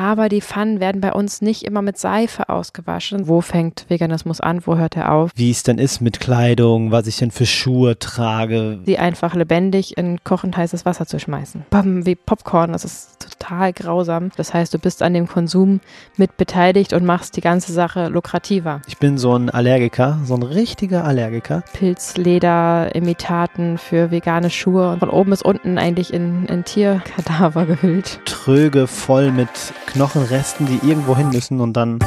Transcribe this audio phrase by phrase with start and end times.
[0.00, 3.28] aber die Pfannen werden bei uns nicht immer mit Seife ausgewaschen.
[3.28, 4.62] Wo fängt Veganismus an?
[4.64, 5.30] Wo hört er auf?
[5.34, 8.78] Wie es denn ist mit Kleidung, was ich denn für Schuhe trage.
[8.86, 11.66] Sie einfach lebendig in kochend heißes Wasser zu schmeißen.
[11.68, 14.30] Bam, wie Popcorn, das ist total grausam.
[14.38, 15.80] Das heißt, du bist an dem Konsum
[16.16, 18.80] mit beteiligt und machst die ganze Sache lukrativer.
[18.88, 21.62] Ich bin so ein Allergiker, so ein richtiger Allergiker.
[21.74, 28.20] Pilzleder, Imitaten für vegane Schuhe und von oben bis unten eigentlich in, in Tierkadaver gehüllt.
[28.24, 29.50] Tröge voll mit
[29.92, 31.98] Knochenresten, die irgendwo hin müssen und dann.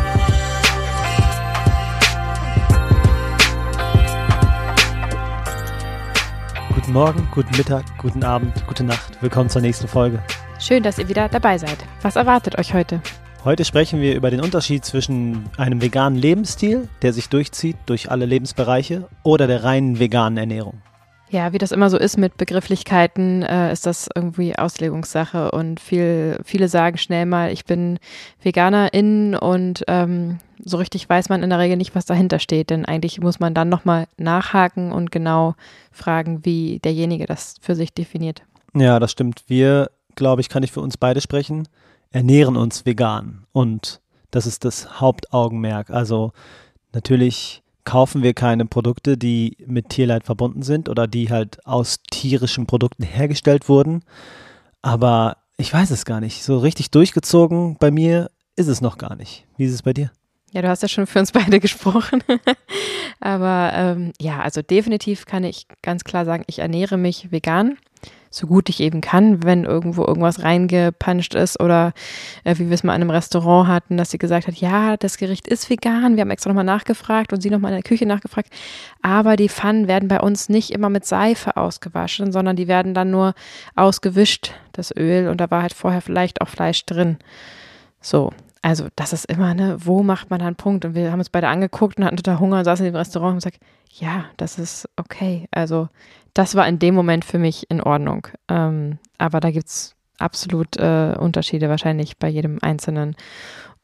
[6.73, 9.21] Guten Morgen, guten Mittag, guten Abend, gute Nacht.
[9.21, 10.23] Willkommen zur nächsten Folge.
[10.59, 11.77] Schön, dass ihr wieder dabei seid.
[12.01, 13.01] Was erwartet euch heute?
[13.43, 18.25] Heute sprechen wir über den Unterschied zwischen einem veganen Lebensstil, der sich durchzieht durch alle
[18.25, 20.81] Lebensbereiche, oder der reinen veganen Ernährung.
[21.33, 26.39] Ja, wie das immer so ist mit Begrifflichkeiten, äh, ist das irgendwie Auslegungssache und viel,
[26.45, 27.97] viele sagen schnell mal, ich bin
[28.43, 32.85] Veganerin und ähm, so richtig weiß man in der Regel nicht, was dahinter steht, denn
[32.85, 35.55] eigentlich muss man dann nochmal nachhaken und genau
[35.91, 38.43] fragen, wie derjenige das für sich definiert.
[38.75, 39.45] Ja, das stimmt.
[39.47, 41.67] Wir, glaube ich, kann ich für uns beide sprechen,
[42.11, 45.89] ernähren uns vegan und das ist das Hauptaugenmerk.
[45.89, 46.31] Also
[46.91, 52.65] natürlich kaufen wir keine Produkte, die mit Tierleid verbunden sind oder die halt aus tierischen
[52.65, 54.03] Produkten hergestellt wurden.
[54.81, 56.43] Aber ich weiß es gar nicht.
[56.43, 59.45] So richtig durchgezogen bei mir ist es noch gar nicht.
[59.57, 60.11] Wie ist es bei dir?
[60.51, 62.23] Ja, du hast ja schon für uns beide gesprochen.
[63.19, 67.77] Aber ähm, ja, also definitiv kann ich ganz klar sagen, ich ernähre mich vegan
[68.33, 71.93] so gut ich eben kann, wenn irgendwo irgendwas reingepanscht ist oder
[72.43, 75.17] äh, wie wir es mal in einem Restaurant hatten, dass sie gesagt hat, ja, das
[75.17, 78.49] Gericht ist vegan, wir haben extra nochmal nachgefragt und sie nochmal in der Küche nachgefragt,
[79.03, 83.11] aber die Pfannen werden bei uns nicht immer mit Seife ausgewaschen, sondern die werden dann
[83.11, 83.35] nur
[83.75, 87.17] ausgewischt, das Öl, und da war halt vorher vielleicht auch Fleisch drin.
[88.01, 88.31] So,
[88.63, 90.85] also das ist immer, ne, wo macht man da einen Punkt?
[90.85, 93.37] Und wir haben uns beide angeguckt und hatten total Hunger und saßen im Restaurant und
[93.37, 93.59] gesagt,
[93.99, 95.47] ja, das ist okay.
[95.51, 95.87] Also
[96.33, 98.27] das war in dem Moment für mich in Ordnung.
[98.49, 103.15] Ähm, aber da gibt es absolut äh, Unterschiede wahrscheinlich bei jedem Einzelnen.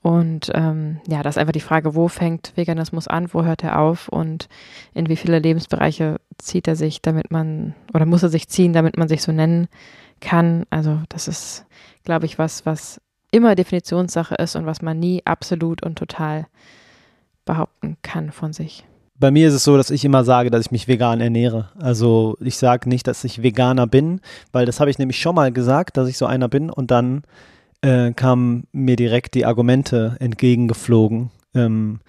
[0.01, 3.79] Und ähm, ja, das ist einfach die Frage, wo fängt Veganismus an, wo hört er
[3.79, 4.47] auf und
[4.93, 8.97] in wie viele Lebensbereiche zieht er sich, damit man, oder muss er sich ziehen, damit
[8.97, 9.67] man sich so nennen
[10.21, 10.65] kann.
[10.69, 11.65] Also das ist,
[12.05, 16.47] glaube ich, was, was immer Definitionssache ist und was man nie absolut und total
[17.43, 18.85] behaupten kann von sich
[19.19, 21.69] bei mir ist es so, dass ich immer sage, dass ich mich vegan ernähre.
[21.77, 24.21] Also ich sage nicht, dass ich Veganer bin,
[24.51, 27.23] weil das habe ich nämlich schon mal gesagt, dass ich so einer bin und dann
[27.81, 31.99] äh, kamen mir direkt die Argumente entgegengeflogen, ähm,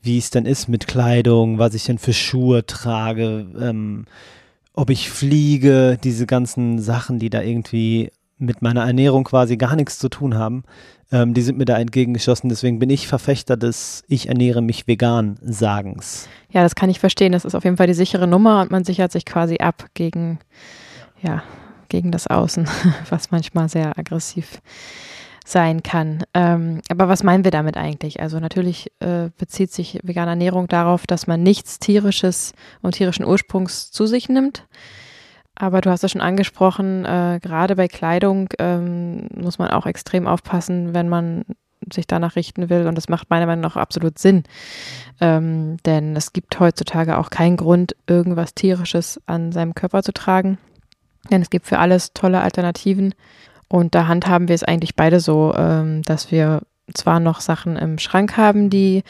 [0.00, 4.04] wie es denn ist mit Kleidung, was ich denn für Schuhe trage, ähm,
[4.74, 8.10] ob ich fliege, diese ganzen Sachen, die da irgendwie
[8.44, 10.64] mit meiner Ernährung quasi gar nichts zu tun haben,
[11.12, 12.48] ähm, die sind mir da entgegengeschossen.
[12.48, 16.28] Deswegen bin ich Verfechter des Ich ernähre mich vegan Sagens.
[16.50, 17.32] Ja, das kann ich verstehen.
[17.32, 20.38] Das ist auf jeden Fall die sichere Nummer und man sichert sich quasi ab gegen,
[21.22, 21.42] ja,
[21.88, 22.68] gegen das Außen,
[23.10, 24.60] was manchmal sehr aggressiv
[25.44, 26.24] sein kann.
[26.32, 28.20] Ähm, aber was meinen wir damit eigentlich?
[28.20, 33.90] Also natürlich äh, bezieht sich vegane Ernährung darauf, dass man nichts tierisches und tierischen Ursprungs
[33.90, 34.66] zu sich nimmt.
[35.56, 40.26] Aber du hast ja schon angesprochen, äh, gerade bei Kleidung ähm, muss man auch extrem
[40.26, 41.44] aufpassen, wenn man
[41.92, 42.86] sich danach richten will.
[42.86, 44.42] Und das macht meiner Meinung nach absolut Sinn.
[45.20, 50.58] Ähm, denn es gibt heutzutage auch keinen Grund, irgendwas Tierisches an seinem Körper zu tragen.
[51.30, 53.14] Denn es gibt für alles tolle Alternativen.
[53.68, 56.62] Und da handhaben wir es eigentlich beide so, ähm, dass wir
[56.92, 59.02] zwar noch Sachen im Schrank haben, die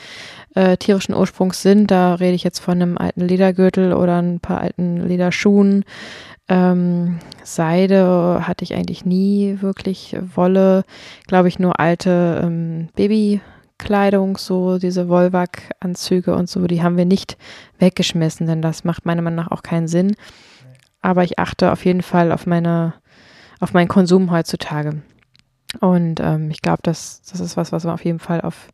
[0.55, 1.91] äh, tierischen Ursprungs sind.
[1.91, 5.85] Da rede ich jetzt von einem alten Ledergürtel oder ein paar alten Lederschuhen,
[6.49, 10.17] ähm, Seide hatte ich eigentlich nie wirklich.
[10.35, 10.85] Wolle,
[11.27, 17.39] glaube ich, nur alte ähm, Babykleidung, so diese Wollwack-Anzüge und so, die haben wir nicht
[17.79, 20.17] weggeschmissen, denn das macht meiner Meinung nach auch keinen Sinn.
[21.01, 22.95] Aber ich achte auf jeden Fall auf meine,
[23.61, 25.03] auf meinen Konsum heutzutage.
[25.81, 28.69] Und ähm, ich glaube, das, das ist was, was man auf jeden Fall auf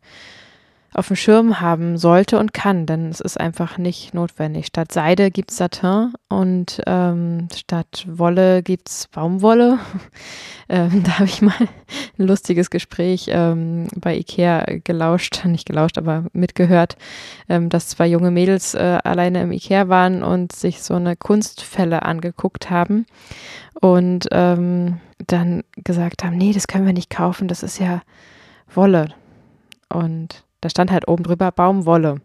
[0.92, 4.66] auf dem Schirm haben sollte und kann, denn es ist einfach nicht notwendig.
[4.66, 9.78] Statt Seide gibt es Satin und ähm, statt Wolle gibt es Baumwolle.
[10.68, 11.54] ähm, da habe ich mal
[12.18, 16.96] ein lustiges Gespräch ähm, bei Ikea gelauscht, nicht gelauscht, aber mitgehört,
[17.48, 22.02] ähm, dass zwei junge Mädels äh, alleine im Ikea waren und sich so eine Kunstfälle
[22.02, 23.06] angeguckt haben
[23.80, 28.02] und ähm, dann gesagt haben, nee, das können wir nicht kaufen, das ist ja
[28.74, 29.08] Wolle.
[29.92, 32.20] Und da stand halt oben drüber Baumwolle.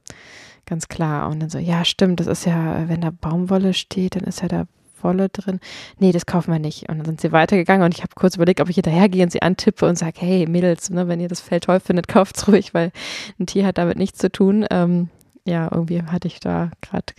[0.65, 1.29] Ganz klar.
[1.29, 4.47] Und dann so, ja, stimmt, das ist ja, wenn da Baumwolle steht, dann ist ja
[4.47, 4.65] da
[5.01, 5.59] Wolle drin.
[5.99, 6.89] Nee, das kaufen wir nicht.
[6.89, 9.41] Und dann sind sie weitergegangen und ich habe kurz überlegt, ob ich hinterhergehe und sie
[9.41, 12.73] antippe und sage, hey Mädels, ne, wenn ihr das Fell toll findet, kauft es ruhig,
[12.73, 12.91] weil
[13.39, 14.65] ein Tier hat damit nichts zu tun.
[14.71, 15.09] Ähm,
[15.47, 17.13] ja, irgendwie hatte ich da gerade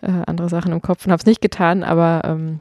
[0.00, 2.60] äh, andere Sachen im Kopf und habe es nicht getan, aber ähm,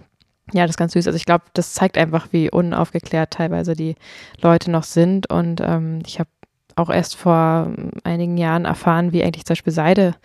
[0.54, 1.08] ja, das ist ganz süß.
[1.08, 3.96] Also ich glaube, das zeigt einfach, wie unaufgeklärt teilweise die
[4.42, 5.30] Leute noch sind.
[5.30, 6.30] Und ähm, ich habe
[6.78, 10.16] auch erst vor ähm, einigen Jahren erfahren, wie eigentlich zum Beispiel Seide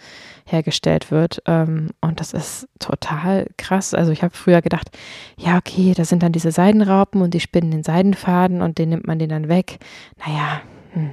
[0.47, 1.43] hergestellt wird.
[1.47, 3.95] Ähm, und das ist total krass.
[3.95, 4.91] Also ich habe früher gedacht,
[5.37, 9.07] ja, okay, da sind dann diese Seidenraupen und die spinnen den Seidenfaden und den nimmt
[9.07, 9.79] man den dann weg.
[10.25, 10.61] Naja,
[10.93, 11.13] hm.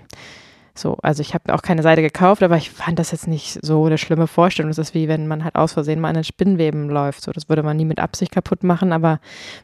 [0.76, 3.86] So, also ich habe auch keine Seide gekauft, aber ich fand das jetzt nicht so
[3.86, 4.72] eine schlimme Vorstellung.
[4.72, 7.22] Das ist wie wenn man halt aus Versehen mal an den Spinnweben läuft.
[7.22, 9.20] So, das würde man nie mit Absicht kaputt machen, aber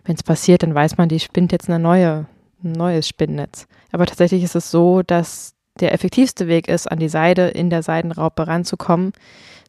[0.06, 2.27] wenn es passiert, dann weiß man, die spinnt jetzt eine neue,
[2.63, 3.68] ein neues Spinnnetz.
[3.92, 7.84] Aber tatsächlich ist es so, dass der effektivste Weg ist, an die Seide in der
[7.84, 9.14] Seidenraupe ranzukommen,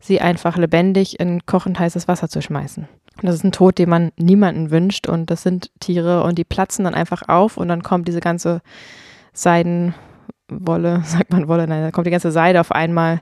[0.00, 2.88] sie einfach lebendig in kochend heißes Wasser zu schmeißen.
[3.16, 5.08] Und das ist ein Tod, den man niemanden wünscht.
[5.08, 8.62] Und das sind Tiere und die platzen dann einfach auf und dann kommt diese ganze
[9.32, 13.20] Seidenwolle, sagt man Wolle, nein, da kommt die ganze Seide auf einmal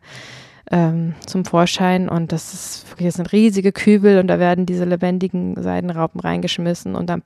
[0.71, 4.85] ähm, zum Vorschein und das ist wirklich, das sind riesige Kübel und da werden diese
[4.85, 7.23] lebendigen Seidenraupen reingeschmissen und dann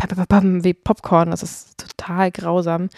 [0.65, 2.89] wie Popcorn, das ist total grausam.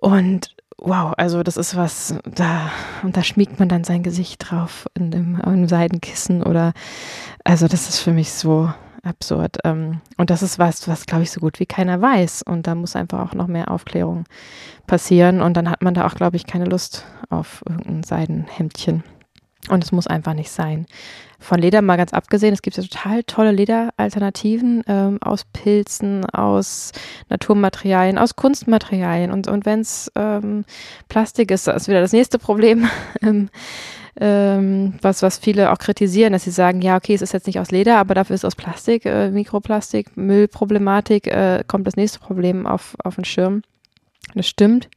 [0.00, 2.70] Und wow, also das ist was, da,
[3.02, 6.72] und da schmiegt man dann sein Gesicht drauf in dem, in einem Seidenkissen oder,
[7.44, 8.70] also das ist für mich so
[9.02, 9.58] absurd.
[9.64, 12.42] Ähm, und das ist was, was glaube ich so gut wie keiner weiß.
[12.42, 14.24] Und da muss einfach auch noch mehr Aufklärung
[14.86, 15.40] passieren.
[15.40, 19.02] Und dann hat man da auch, glaube ich, keine Lust auf irgendein Seidenhemdchen.
[19.68, 20.86] Und es muss einfach nicht sein.
[21.38, 26.92] Von Leder mal ganz abgesehen, es gibt ja total tolle Lederalternativen ähm, aus Pilzen, aus
[27.28, 29.30] Naturmaterialien, aus Kunstmaterialien.
[29.30, 30.64] Und, und wenn es ähm,
[31.08, 32.88] Plastik ist, das ist wieder das nächste Problem.
[33.22, 33.50] ähm,
[34.20, 37.58] ähm, was, was viele auch kritisieren, dass sie sagen, ja, okay, es ist jetzt nicht
[37.58, 42.18] aus Leder, aber dafür ist es aus Plastik, äh, Mikroplastik, Müllproblematik, äh, kommt das nächste
[42.18, 43.62] Problem auf, auf den Schirm.
[44.34, 44.88] Das stimmt.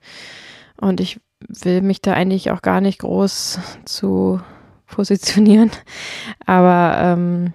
[0.77, 4.41] Und ich will mich da eigentlich auch gar nicht groß zu
[4.87, 5.71] positionieren.
[6.45, 7.53] Aber ähm,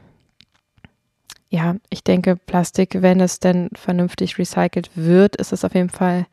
[1.48, 6.26] ja, ich denke, Plastik, wenn es denn vernünftig recycelt wird, ist es auf jeden Fall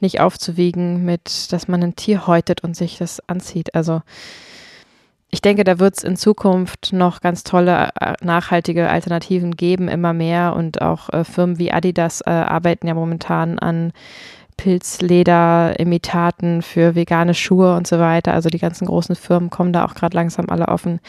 [0.00, 3.74] nicht aufzuwiegen mit, dass man ein Tier häutet und sich das anzieht.
[3.74, 4.02] Also
[5.30, 10.12] ich denke, da wird es in Zukunft noch ganz tolle, äh, nachhaltige Alternativen geben, immer
[10.12, 10.56] mehr.
[10.56, 13.92] Und auch äh, Firmen wie Adidas äh, arbeiten ja momentan an
[14.60, 18.34] Pilzleder-Imitaten für vegane Schuhe und so weiter.
[18.34, 21.00] Also die ganzen großen Firmen kommen da auch gerade langsam alle auf den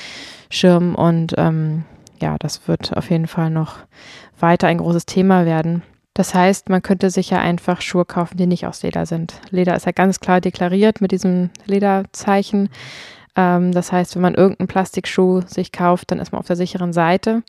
[0.49, 1.83] Schirm und ähm,
[2.21, 3.79] ja, das wird auf jeden Fall noch
[4.39, 5.83] weiter ein großes Thema werden.
[6.13, 9.33] Das heißt, man könnte sich ja einfach Schuhe kaufen, die nicht aus Leder sind.
[9.49, 12.69] Leder ist ja ganz klar deklariert mit diesem Lederzeichen.
[13.35, 16.93] Ähm, das heißt, wenn man irgendeinen Plastikschuh sich kauft, dann ist man auf der sicheren
[16.93, 17.43] Seite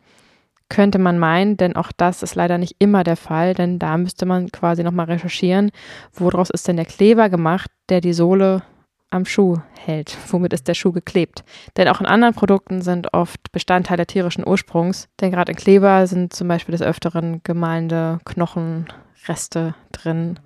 [0.72, 4.24] könnte man meinen, denn auch das ist leider nicht immer der Fall, denn da müsste
[4.24, 5.70] man quasi nochmal recherchieren,
[6.14, 8.62] woraus ist denn der Kleber gemacht, der die Sohle
[9.10, 10.16] am Schuh hält.
[10.28, 11.44] Womit ist der Schuh geklebt?
[11.76, 15.08] Denn auch in anderen Produkten sind oft Bestandteile tierischen Ursprungs.
[15.20, 20.40] Denn gerade in Kleber sind zum Beispiel des Öfteren gemahlene Knochenreste drin.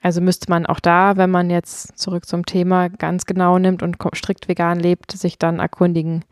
[0.00, 3.98] Also müsste man auch da, wenn man jetzt zurück zum Thema ganz genau nimmt und
[4.14, 6.24] strikt vegan lebt, sich dann erkundigen,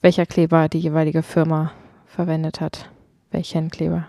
[0.00, 1.72] welcher Kleber die jeweilige Firma
[2.10, 2.90] verwendet hat.
[3.30, 4.08] Welchen Kleber?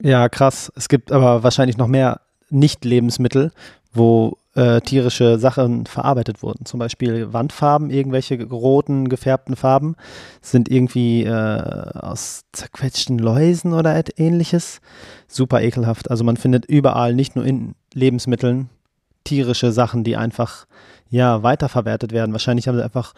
[0.00, 0.72] Ja, krass.
[0.76, 2.20] Es gibt aber wahrscheinlich noch mehr
[2.50, 3.52] Nicht-Lebensmittel,
[3.92, 6.64] wo äh, tierische Sachen verarbeitet wurden.
[6.66, 9.96] Zum Beispiel Wandfarben, irgendwelche roten, gefärbten Farben
[10.42, 14.80] sind irgendwie äh, aus zerquetschten Läusen oder ähnliches.
[15.28, 16.10] Super ekelhaft.
[16.10, 18.68] Also man findet überall, nicht nur in Lebensmitteln,
[19.24, 20.66] tierische Sachen, die einfach
[21.08, 22.32] ja weiterverwertet werden.
[22.32, 23.14] Wahrscheinlich haben sie einfach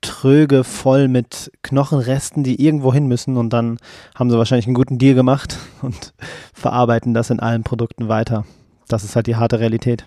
[0.00, 3.78] tröge voll mit Knochenresten, die irgendwo hin müssen und dann
[4.14, 6.14] haben sie wahrscheinlich einen guten Deal gemacht und
[6.52, 8.44] verarbeiten das in allen Produkten weiter.
[8.88, 10.06] Das ist halt die harte Realität.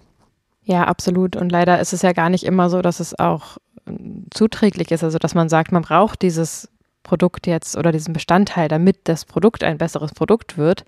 [0.63, 1.35] Ja, absolut.
[1.35, 5.03] Und leider ist es ja gar nicht immer so, dass es auch ähm, zuträglich ist,
[5.03, 6.69] also dass man sagt, man braucht dieses
[7.03, 10.85] Produkt jetzt oder diesen Bestandteil, damit das Produkt ein besseres Produkt wird.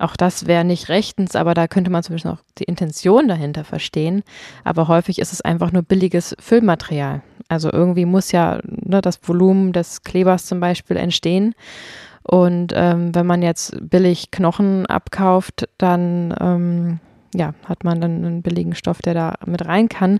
[0.00, 4.22] Auch das wäre nicht rechtens, aber da könnte man zumindest noch die Intention dahinter verstehen.
[4.64, 7.20] Aber häufig ist es einfach nur billiges Füllmaterial.
[7.48, 11.54] Also irgendwie muss ja ne, das Volumen des Klebers zum Beispiel entstehen.
[12.22, 17.00] Und ähm, wenn man jetzt billig Knochen abkauft, dann ähm,
[17.34, 20.18] ja, hat man dann einen billigen Stoff, der da mit rein kann.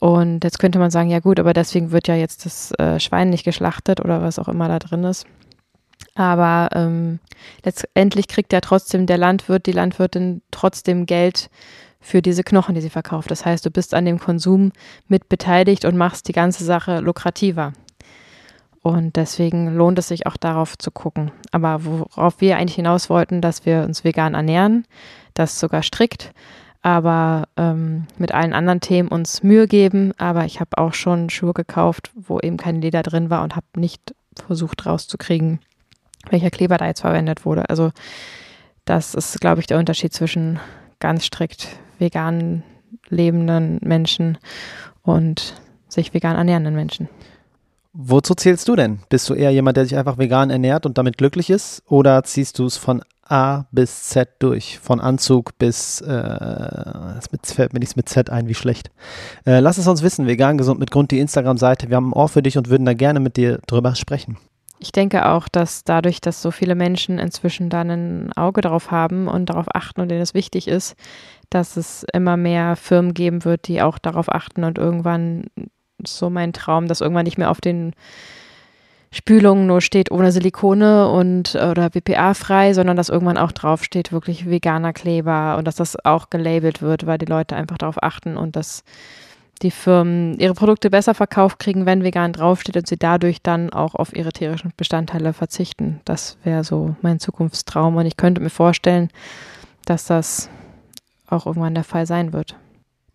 [0.00, 3.30] Und jetzt könnte man sagen, ja gut, aber deswegen wird ja jetzt das äh, Schwein
[3.30, 5.26] nicht geschlachtet oder was auch immer da drin ist.
[6.14, 7.18] Aber ähm,
[7.64, 11.50] letztendlich kriegt ja trotzdem der Landwirt, die Landwirtin trotzdem Geld
[12.00, 13.30] für diese Knochen, die sie verkauft.
[13.30, 14.72] Das heißt, du bist an dem Konsum
[15.08, 17.72] mit beteiligt und machst die ganze Sache lukrativer.
[18.82, 21.32] Und deswegen lohnt es sich auch darauf zu gucken.
[21.52, 24.84] Aber worauf wir eigentlich hinaus wollten, dass wir uns vegan ernähren,
[25.32, 26.32] das sogar strikt,
[26.82, 30.12] aber ähm, mit allen anderen Themen uns Mühe geben.
[30.18, 33.66] Aber ich habe auch schon Schuhe gekauft, wo eben kein Leder drin war und habe
[33.76, 35.60] nicht versucht rauszukriegen,
[36.30, 37.68] welcher Kleber da jetzt verwendet wurde.
[37.68, 37.90] Also
[38.84, 40.58] das ist, glaube ich, der Unterschied zwischen
[40.98, 42.62] ganz strikt vegan
[43.08, 44.38] lebenden Menschen
[45.02, 45.54] und
[45.88, 47.08] sich vegan ernährenden Menschen.
[47.92, 48.98] Wozu zählst du denn?
[49.08, 51.82] Bist du eher jemand, der sich einfach vegan ernährt und damit glücklich ist?
[51.86, 54.80] Oder ziehst du es von A bis Z durch?
[54.80, 58.90] Von Anzug bis, äh, mit, fällt mir nichts mit Z ein, wie schlecht.
[59.46, 61.88] Äh, lass es uns wissen, vegan gesund mit Grund, die Instagram-Seite.
[61.88, 64.38] Wir haben ein Ohr für dich und würden da gerne mit dir drüber sprechen.
[64.84, 69.28] Ich denke auch, dass dadurch, dass so viele Menschen inzwischen dann ein Auge darauf haben
[69.28, 70.94] und darauf achten und denen es wichtig ist,
[71.48, 75.46] dass es immer mehr Firmen geben wird, die auch darauf achten und irgendwann
[76.06, 77.92] so mein Traum, dass irgendwann nicht mehr auf den
[79.10, 84.12] Spülungen nur steht ohne Silikone und oder BPA frei, sondern dass irgendwann auch drauf steht
[84.12, 88.36] wirklich veganer Kleber und dass das auch gelabelt wird, weil die Leute einfach darauf achten
[88.36, 88.84] und dass
[89.64, 93.94] die Firmen ihre Produkte besser verkauft kriegen, wenn vegan draufsteht und sie dadurch dann auch
[93.94, 96.00] auf ihre tierischen Bestandteile verzichten.
[96.04, 99.08] Das wäre so mein Zukunftstraum und ich könnte mir vorstellen,
[99.86, 100.50] dass das
[101.28, 102.54] auch irgendwann der Fall sein wird.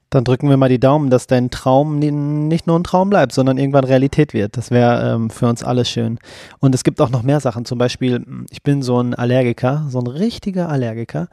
[0.09, 3.59] Dann drücken wir mal die Daumen, dass dein Traum nicht nur ein Traum bleibt, sondern
[3.59, 4.57] irgendwann Realität wird.
[4.57, 6.17] Das wäre ähm, für uns alle schön.
[6.59, 7.63] Und es gibt auch noch mehr Sachen.
[7.63, 11.27] Zum Beispiel, ich bin so ein Allergiker, so ein richtiger Allergiker.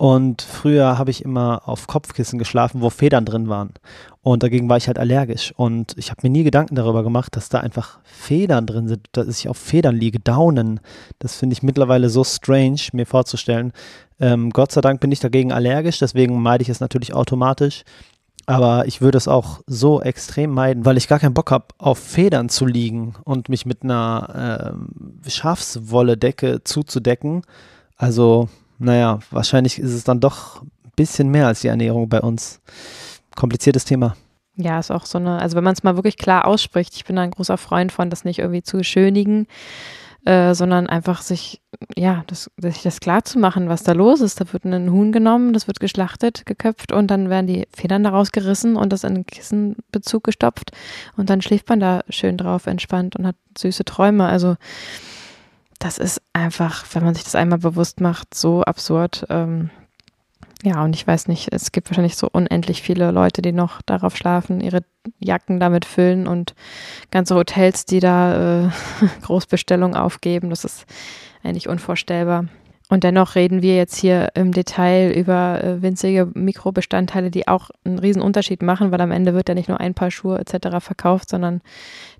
[0.00, 3.74] Und früher habe ich immer auf Kopfkissen geschlafen, wo Federn drin waren.
[4.22, 5.52] Und dagegen war ich halt allergisch.
[5.54, 9.28] Und ich habe mir nie Gedanken darüber gemacht, dass da einfach Federn drin sind, dass
[9.28, 10.80] ich auf Federn liege, Daunen.
[11.18, 13.74] Das finde ich mittlerweile so strange, mir vorzustellen.
[14.18, 17.82] Ähm, Gott sei Dank bin ich dagegen allergisch, deswegen meide ich es natürlich automatisch.
[18.46, 21.98] Aber ich würde es auch so extrem meiden, weil ich gar keinen Bock habe, auf
[21.98, 24.72] Federn zu liegen und mich mit einer
[25.26, 27.42] äh, Schafswolle-Decke zuzudecken.
[27.96, 28.48] Also,
[28.80, 32.60] naja, wahrscheinlich ist es dann doch ein bisschen mehr als die Ernährung bei uns.
[33.36, 34.16] Kompliziertes Thema.
[34.56, 37.18] Ja, ist auch so eine, also wenn man es mal wirklich klar ausspricht, ich bin
[37.18, 39.46] ein großer Freund von, das nicht irgendwie zu schönigen,
[40.24, 41.62] äh, sondern einfach sich,
[41.96, 44.40] ja, das, sich das klar zu machen, was da los ist.
[44.40, 48.32] Da wird ein Huhn genommen, das wird geschlachtet, geköpft und dann werden die Federn daraus
[48.32, 50.72] gerissen und das in einen Kissenbezug gestopft
[51.16, 54.26] und dann schläft man da schön drauf, entspannt und hat süße Träume.
[54.26, 54.56] Also
[55.80, 59.26] das ist einfach, wenn man sich das einmal bewusst macht, so absurd.
[59.30, 59.70] Ähm,
[60.62, 64.14] ja, und ich weiß nicht, es gibt wahrscheinlich so unendlich viele Leute, die noch darauf
[64.14, 64.82] schlafen, ihre
[65.18, 66.54] Jacken damit füllen und
[67.10, 68.70] ganze Hotels, die da äh,
[69.22, 70.50] Großbestellungen aufgeben.
[70.50, 70.84] Das ist
[71.42, 72.44] eigentlich unvorstellbar.
[72.90, 78.00] Und dennoch reden wir jetzt hier im Detail über äh, winzige Mikrobestandteile, die auch einen
[78.00, 80.84] riesen Unterschied machen, weil am Ende wird ja nicht nur ein Paar Schuhe etc.
[80.84, 81.62] verkauft, sondern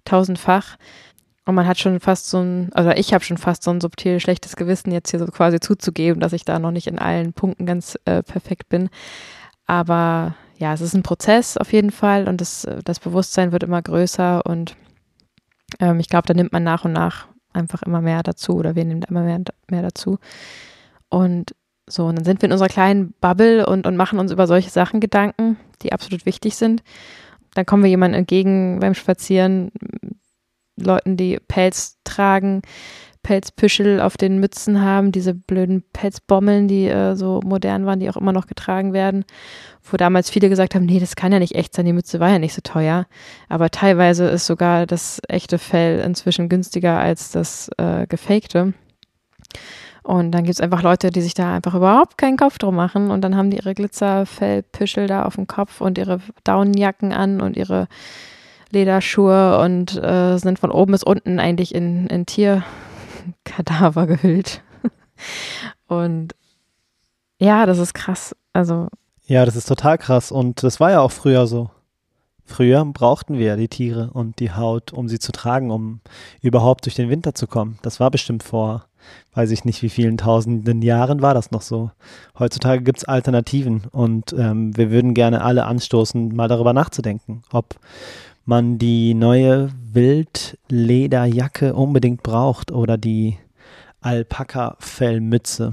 [0.05, 0.79] tausendfach.
[1.47, 4.21] Und man hat schon fast so ein, also ich habe schon fast so ein subtil
[4.21, 7.67] schlechtes Gewissen, jetzt hier so quasi zuzugeben, dass ich da noch nicht in allen Punkten
[7.67, 8.91] ganz äh, perfekt bin.
[9.67, 13.81] Aber ja, es ist ein Prozess auf jeden Fall und das, das Bewusstsein wird immer
[13.81, 14.77] größer und
[15.79, 18.85] ähm, ich glaube, da nimmt man nach und nach einfach immer mehr dazu oder wir
[18.85, 20.19] nehmen immer mehr, mehr dazu.
[21.09, 21.55] Und
[21.89, 24.71] so, und dann sind wir in unserer kleinen Bubble und, und machen uns über solche
[24.71, 26.83] Sachen Gedanken, die absolut wichtig sind.
[27.55, 29.73] Dann kommen wir jemandem entgegen beim Spazieren,
[30.85, 32.63] Leuten, die Pelz tragen,
[33.23, 38.17] Pelzpüschel auf den Mützen haben, diese blöden Pelzbommeln, die äh, so modern waren, die auch
[38.17, 39.25] immer noch getragen werden,
[39.83, 42.31] wo damals viele gesagt haben, nee, das kann ja nicht echt sein, die Mütze war
[42.31, 43.07] ja nicht so teuer.
[43.49, 48.73] Aber teilweise ist sogar das echte Fell inzwischen günstiger als das äh, gefakte.
[50.03, 53.11] Und dann gibt es einfach Leute, die sich da einfach überhaupt keinen Kopf drum machen
[53.11, 57.57] und dann haben die ihre Glitzerfellpüschel da auf dem Kopf und ihre Daunenjacken an und
[57.57, 57.87] ihre
[58.71, 64.63] Lederschuhe und äh, sind von oben bis unten eigentlich in, in Tierkadaver gehüllt.
[65.87, 66.35] und
[67.39, 68.37] ja, das ist krass.
[68.53, 68.89] Also.
[69.27, 70.31] Ja, das ist total krass.
[70.31, 71.71] Und das war ja auch früher so.
[72.45, 76.01] Früher brauchten wir die Tiere und die Haut, um sie zu tragen, um
[76.43, 77.79] überhaupt durch den Winter zu kommen.
[77.83, 78.87] Das war bestimmt vor,
[79.35, 81.93] weiß ich nicht, wie vielen tausenden Jahren war das noch so.
[82.37, 87.77] Heutzutage gibt es Alternativen und ähm, wir würden gerne alle anstoßen, mal darüber nachzudenken, ob
[88.51, 93.39] man die neue Wildlederjacke unbedingt braucht oder die
[94.01, 95.73] Alpaka-Fellmütze.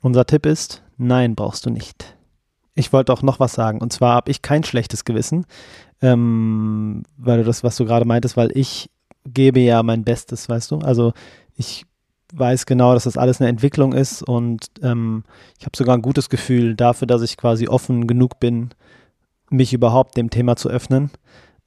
[0.00, 2.16] Unser Tipp ist, nein, brauchst du nicht.
[2.74, 3.80] Ich wollte auch noch was sagen.
[3.80, 5.46] Und zwar habe ich kein schlechtes Gewissen,
[6.02, 8.90] ähm, weil du das, was du gerade meintest, weil ich
[9.24, 10.78] gebe ja mein Bestes, weißt du?
[10.78, 11.12] Also
[11.54, 11.86] ich
[12.32, 15.22] weiß genau, dass das alles eine Entwicklung ist und ähm,
[15.60, 18.70] ich habe sogar ein gutes Gefühl dafür, dass ich quasi offen genug bin,
[19.48, 21.12] mich überhaupt dem Thema zu öffnen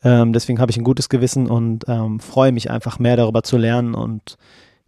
[0.03, 3.57] Ähm, deswegen habe ich ein gutes Gewissen und ähm, freue mich einfach mehr darüber zu
[3.57, 4.37] lernen und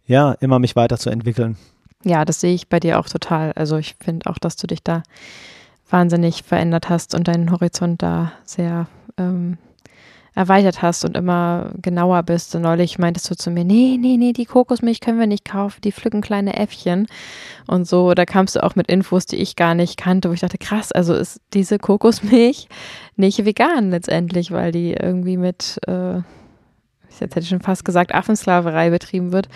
[0.06, 1.56] ja, immer mich weiterzuentwickeln.
[2.04, 3.52] Ja, das sehe ich bei dir auch total.
[3.52, 5.02] Also ich finde auch, dass du dich da
[5.88, 8.86] wahnsinnig verändert hast und deinen Horizont da sehr
[9.18, 9.58] ähm,
[10.34, 12.54] erweitert hast und immer genauer bist.
[12.54, 15.80] Und neulich meintest du zu mir, nee, nee, nee, die Kokosmilch können wir nicht kaufen,
[15.82, 17.06] die pflücken kleine Äffchen.
[17.66, 20.40] Und so, da kamst du auch mit Infos, die ich gar nicht kannte, wo ich
[20.40, 22.68] dachte, krass, also ist diese Kokosmilch
[23.16, 26.16] nicht vegan letztendlich, weil die irgendwie mit, äh,
[27.08, 29.48] jetzt hätte ich schon fast gesagt, Affensklaverei betrieben wird.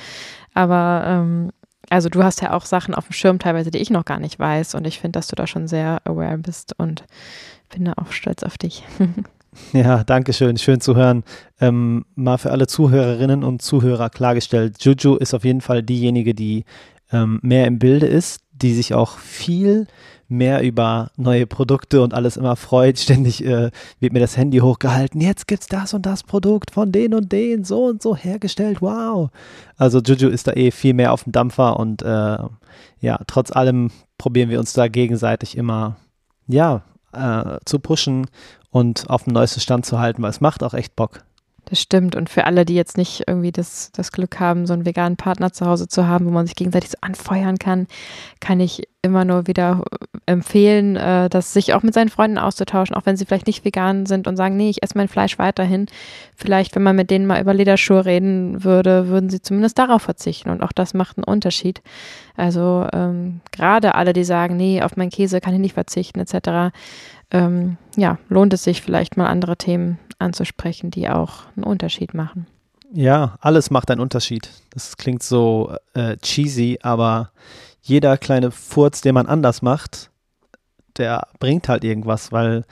[0.54, 1.50] Aber ähm,
[1.90, 4.38] also du hast ja auch Sachen auf dem Schirm teilweise, die ich noch gar nicht
[4.38, 4.74] weiß.
[4.74, 7.04] Und ich finde, dass du da schon sehr aware bist und
[7.70, 8.84] bin da auch stolz auf dich.
[9.72, 10.56] Ja, danke schön.
[10.56, 11.24] Schön zu hören.
[11.60, 14.82] Ähm, mal für alle Zuhörerinnen und Zuhörer klargestellt.
[14.84, 16.64] Juju ist auf jeden Fall diejenige, die
[17.12, 19.86] ähm, mehr im Bilde ist, die sich auch viel
[20.28, 22.98] mehr über neue Produkte und alles immer freut.
[23.00, 23.70] Ständig äh,
[24.00, 25.20] wird mir das Handy hochgehalten.
[25.20, 28.80] Jetzt gibt's das und das Produkt von den und den so und so hergestellt.
[28.80, 29.30] Wow.
[29.76, 32.38] Also Juju ist da eh viel mehr auf dem Dampfer und äh,
[33.00, 35.96] ja, trotz allem probieren wir uns da gegenseitig immer
[36.46, 36.82] ja
[37.14, 38.26] äh, zu pushen
[38.70, 41.24] und auf dem neuesten Stand zu halten, weil es macht auch echt Bock.
[41.66, 42.14] Das stimmt.
[42.14, 45.52] Und für alle, die jetzt nicht irgendwie das, das Glück haben, so einen veganen Partner
[45.52, 47.86] zu Hause zu haben, wo man sich gegenseitig so anfeuern kann,
[48.40, 49.82] kann ich immer nur wieder
[50.26, 54.06] empfehlen, äh, das sich auch mit seinen Freunden auszutauschen, auch wenn sie vielleicht nicht vegan
[54.06, 55.86] sind und sagen, nee, ich esse mein Fleisch weiterhin.
[56.36, 60.50] Vielleicht, wenn man mit denen mal über Lederschuhe reden würde, würden sie zumindest darauf verzichten.
[60.50, 61.82] Und auch das macht einen Unterschied.
[62.36, 66.74] Also ähm, gerade alle, die sagen, nee, auf meinen Käse kann ich nicht verzichten, etc.,
[67.30, 72.46] ähm, ja, lohnt es sich vielleicht mal andere Themen anzusprechen, die auch einen Unterschied machen.
[72.92, 74.50] Ja, alles macht einen Unterschied.
[74.70, 77.30] Das klingt so äh, cheesy, aber
[77.82, 80.10] jeder kleine Furz, den man anders macht,
[80.98, 82.64] der bringt halt irgendwas, weil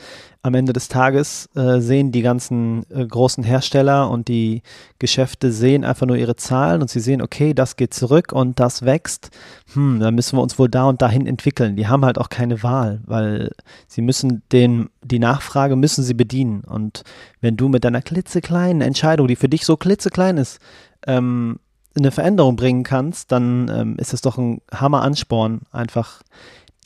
[0.44, 4.62] am Ende des Tages äh, sehen die ganzen äh, großen Hersteller und die
[4.98, 8.82] Geschäfte sehen einfach nur ihre Zahlen und sie sehen, okay, das geht zurück und das
[8.82, 9.30] wächst.
[9.74, 11.76] Hm, dann müssen wir uns wohl da und dahin entwickeln.
[11.76, 13.52] Die haben halt auch keine Wahl, weil
[13.86, 16.62] sie müssen den, die Nachfrage müssen sie bedienen.
[16.62, 17.04] Und
[17.40, 20.58] wenn du mit deiner klitzekleinen Entscheidung, die für dich so klitzeklein ist,
[21.06, 21.60] ähm,
[21.96, 26.22] eine Veränderung bringen kannst, dann ähm, ist es doch ein Hammer-Ansporn, einfach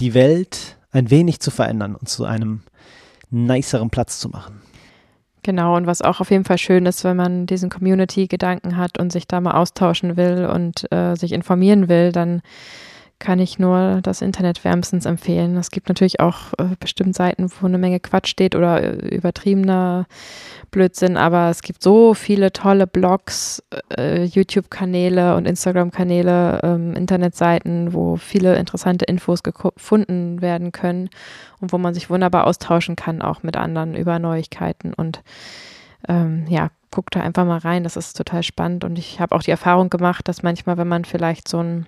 [0.00, 2.62] die Welt ein wenig zu verändern und zu einem
[3.30, 4.60] niceren Platz zu machen.
[5.42, 9.12] Genau, und was auch auf jeden Fall schön ist, wenn man diesen Community-Gedanken hat und
[9.12, 12.42] sich da mal austauschen will und äh, sich informieren will, dann
[13.18, 15.56] kann ich nur das Internet wärmstens empfehlen.
[15.56, 20.06] Es gibt natürlich auch äh, bestimmt Seiten, wo eine Menge Quatsch steht oder äh, übertriebener
[20.70, 23.62] Blödsinn, aber es gibt so viele tolle Blogs,
[23.96, 31.08] äh, YouTube-Kanäle und Instagram-Kanäle, ähm, Internetseiten, wo viele interessante Infos gefunden werden können
[31.60, 35.22] und wo man sich wunderbar austauschen kann, auch mit anderen über Neuigkeiten und
[36.06, 39.42] ähm, ja, guck da einfach mal rein, das ist total spannend und ich habe auch
[39.42, 41.86] die Erfahrung gemacht, dass manchmal, wenn man vielleicht so ein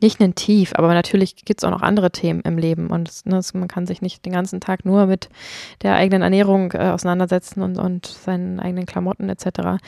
[0.00, 3.40] nicht ein Tief, aber natürlich gibt es auch noch andere Themen im Leben und ne,
[3.54, 5.28] man kann sich nicht den ganzen Tag nur mit
[5.82, 9.80] der eigenen Ernährung äh, auseinandersetzen und, und seinen eigenen Klamotten etc.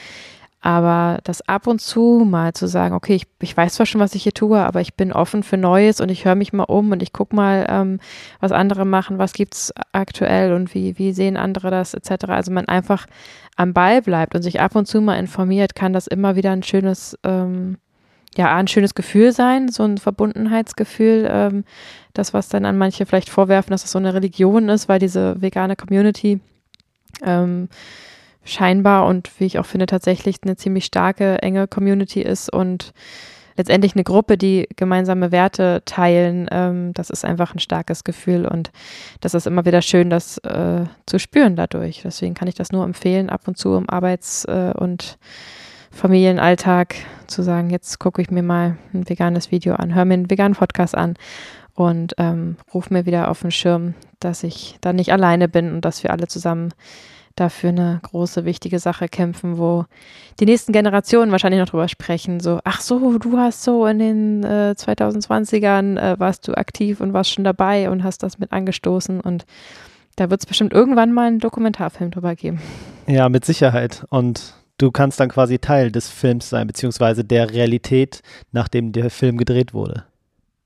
[0.63, 4.13] Aber das ab und zu mal zu sagen, okay, ich, ich weiß zwar schon, was
[4.13, 6.91] ich hier tue, aber ich bin offen für Neues und ich höre mich mal um
[6.91, 7.99] und ich gucke mal, ähm,
[8.39, 12.25] was andere machen, was gibt es aktuell und wie, wie sehen andere das etc.
[12.27, 13.07] Also man einfach
[13.55, 16.63] am Ball bleibt und sich ab und zu mal informiert, kann das immer wieder ein
[16.63, 17.77] schönes ähm,
[18.37, 21.63] ja, ein schönes Gefühl sein, so ein Verbundenheitsgefühl, ähm,
[22.13, 25.41] das, was dann an manche vielleicht vorwerfen, dass es so eine Religion ist, weil diese
[25.41, 26.39] vegane Community
[27.23, 27.67] ähm,
[28.43, 32.93] scheinbar und wie ich auch finde, tatsächlich eine ziemlich starke, enge Community ist und
[33.57, 38.71] letztendlich eine Gruppe, die gemeinsame Werte teilen, ähm, das ist einfach ein starkes Gefühl und
[39.19, 42.01] das ist immer wieder schön, das äh, zu spüren dadurch.
[42.03, 45.17] Deswegen kann ich das nur empfehlen, ab und zu im Arbeits- äh, und
[45.91, 46.95] Familienalltag
[47.31, 50.55] zu sagen, jetzt gucke ich mir mal ein veganes Video an, höre mir einen veganen
[50.55, 51.15] Podcast an
[51.73, 55.85] und ähm, rufe mir wieder auf den Schirm, dass ich da nicht alleine bin und
[55.85, 56.73] dass wir alle zusammen
[57.35, 59.85] dafür eine große, wichtige Sache kämpfen, wo
[60.39, 62.39] die nächsten Generationen wahrscheinlich noch drüber sprechen.
[62.39, 67.13] So, ach so, du hast so in den äh, 2020ern äh, warst du aktiv und
[67.13, 69.45] warst schon dabei und hast das mit angestoßen und
[70.17, 72.61] da wird es bestimmt irgendwann mal einen Dokumentarfilm drüber geben.
[73.07, 74.05] Ja, mit Sicherheit.
[74.09, 79.37] Und du kannst dann quasi Teil des Films sein, beziehungsweise der Realität, nachdem der Film
[79.37, 80.03] gedreht wurde.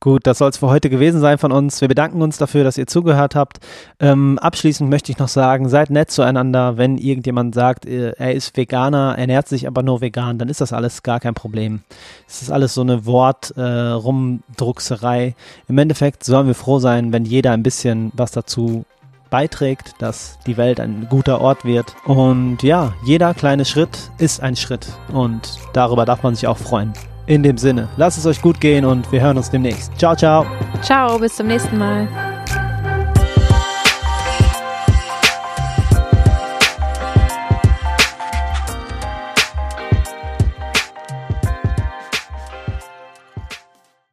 [0.01, 1.82] Gut, das soll es für heute gewesen sein von uns.
[1.82, 3.58] Wir bedanken uns dafür, dass ihr zugehört habt.
[3.99, 6.78] Ähm, abschließend möchte ich noch sagen, seid nett zueinander.
[6.78, 10.73] Wenn irgendjemand sagt, äh, er ist Veganer, ernährt sich aber nur vegan, dann ist das
[10.73, 11.82] alles gar kein Problem.
[12.28, 15.28] Es ist alles so eine Wort-Rumdruckserei.
[15.28, 15.34] Äh,
[15.69, 18.86] Im Endeffekt sollen wir froh sein, wenn jeder ein bisschen was dazu
[19.30, 21.96] beiträgt, dass die Welt ein guter Ort wird.
[22.06, 26.94] Und ja, jeder kleine Schritt ist ein Schritt und darüber darf man sich auch freuen.
[27.28, 29.98] In dem Sinne, lasst es euch gut gehen und wir hören uns demnächst.
[29.98, 30.46] Ciao, ciao.
[30.82, 32.08] Ciao, bis zum nächsten Mal.